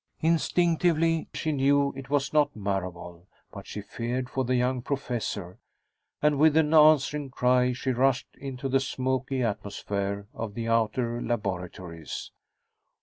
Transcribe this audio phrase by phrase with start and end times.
[0.21, 5.59] Instinctively she knew it was not Marable, but she feared for the young professor,
[6.23, 12.31] and with an answering cry she rushed into the smoky atmosphere of the outer laboratories.